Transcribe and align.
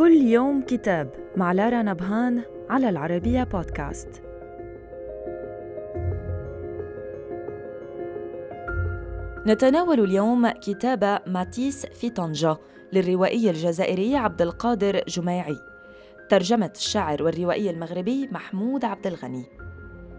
كل 0.00 0.12
يوم 0.12 0.62
كتاب 0.62 1.10
مع 1.36 1.52
لارا 1.52 1.82
نبهان 1.82 2.42
على 2.70 2.88
العربية 2.88 3.44
بودكاست. 3.44 4.08
نتناول 9.46 10.00
اليوم 10.00 10.48
كتاب 10.48 11.22
ماتيس 11.26 11.86
في 11.86 12.10
طنجة 12.10 12.56
للروائي 12.92 13.50
الجزائري 13.50 14.16
عبد 14.16 14.42
القادر 14.42 15.04
جميعي. 15.08 15.56
ترجمة 16.28 16.72
الشاعر 16.76 17.22
والروائي 17.22 17.70
المغربي 17.70 18.28
محمود 18.32 18.84
عبد 18.84 19.06
الغني. 19.06 19.44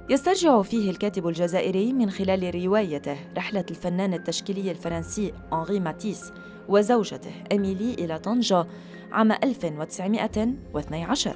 يسترجع 0.09 0.61
فيه 0.61 0.91
الكاتب 0.91 1.27
الجزائري 1.27 1.93
من 1.93 2.09
خلال 2.09 2.65
روايته 2.65 3.17
رحلة 3.37 3.65
الفنان 3.71 4.13
التشكيلي 4.13 4.71
الفرنسي 4.71 5.33
أنري 5.53 5.79
ماتيس 5.79 6.33
وزوجته 6.69 7.31
إميلي 7.53 7.93
إلى 7.93 8.19
طنجة 8.19 8.65
عام 9.11 9.31
1912 9.31 11.35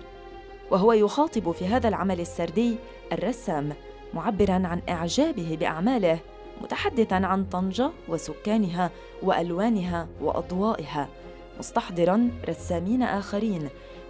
وهو 0.72 0.94
يخاطب 0.94 1.52
في 1.52 1.68
هذا 1.68 1.88
العمل 1.88 2.22
السردي 2.22 2.76
الرسام 3.12 3.74
معبرا 4.14 4.54
عن 4.54 4.82
إعجابه 4.90 5.58
بأعماله 5.60 6.20
متحدثا 6.62 7.16
عن 7.16 7.46
طنجة 7.46 7.92
وسكانها 8.10 8.92
وألوانها 9.24 10.08
وأضوائها 10.22 11.08
مستحضرا 11.60 12.32
رسامين 12.50 13.04
آخرين 13.04 13.70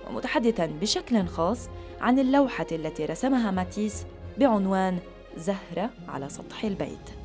ومتحدثا 0.09 0.65
بشكل 0.65 1.25
خاص 1.25 1.69
عن 2.01 2.19
اللوحة 2.19 2.67
التي 2.71 3.05
رسمها 3.05 3.51
ماتيس 3.51 4.05
بعنوان 4.37 4.99
زهرة 5.37 5.89
على 6.07 6.29
سطح 6.29 6.63
البيت. 6.63 7.24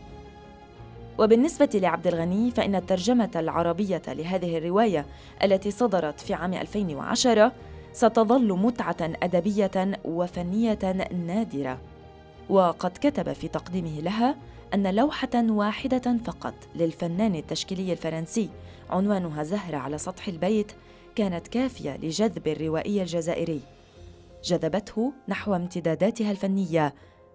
وبالنسبة 1.18 1.68
لعبد 1.74 2.06
الغني 2.06 2.50
فإن 2.50 2.74
الترجمة 2.74 3.30
العربية 3.36 4.02
لهذه 4.08 4.58
الرواية 4.58 5.06
التي 5.42 5.70
صدرت 5.70 6.20
في 6.20 6.34
عام 6.34 6.54
2010 6.54 7.52
ستظل 7.92 8.52
متعة 8.52 8.96
أدبية 9.00 10.00
وفنية 10.04 10.78
نادرة. 11.26 11.78
وقد 12.48 12.90
كتب 12.90 13.32
في 13.32 13.48
تقديمه 13.48 14.00
لها 14.00 14.36
أن 14.74 14.94
لوحة 14.94 15.30
واحدة 15.34 16.16
فقط 16.24 16.54
للفنان 16.74 17.34
التشكيلي 17.34 17.92
الفرنسي 17.92 18.48
عنوانها 18.90 19.42
زهرة 19.42 19.76
على 19.76 19.98
سطح 19.98 20.28
البيت 20.28 20.72
كانت 21.14 21.48
كافية 21.48 21.96
لجذب 21.96 22.48
الروائي 22.48 23.02
الجزائري. 23.02 23.60
جذبته 24.44 25.12
نحو 25.28 25.54
امتداداتها 25.54 26.30
الفنية 26.30 26.94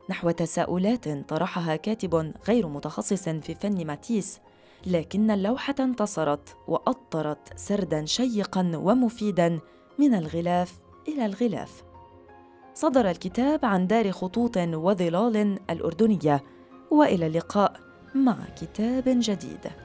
نحو 0.09 0.31
تساؤلات 0.31 1.09
طرحها 1.09 1.75
كاتب 1.75 2.33
غير 2.47 2.67
متخصص 2.67 3.29
في 3.29 3.55
فن 3.55 3.87
ماتيس 3.87 4.39
لكن 4.85 5.31
اللوحة 5.31 5.75
انتصرت 5.79 6.55
وأطرت 6.67 7.57
سردا 7.59 8.05
شيقا 8.05 8.71
ومفيدا 8.75 9.59
من 9.99 10.15
الغلاف 10.15 10.79
إلى 11.07 11.25
الغلاف. 11.25 11.83
صدر 12.73 13.09
الكتاب 13.09 13.65
عن 13.65 13.87
دار 13.87 14.11
خطوط 14.11 14.57
وظلال 14.57 15.59
الأردنية 15.69 16.43
وإلى 16.91 17.27
اللقاء 17.27 17.79
مع 18.15 18.37
كتاب 18.61 19.03
جديد. 19.07 19.84